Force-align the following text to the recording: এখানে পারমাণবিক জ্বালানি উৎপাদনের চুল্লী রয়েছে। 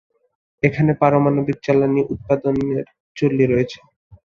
এখানে 0.63 0.91
পারমাণবিক 1.01 1.57
জ্বালানি 1.65 2.01
উৎপাদনের 2.13 2.83
চুল্লী 3.15 3.45
রয়েছে। 3.47 3.79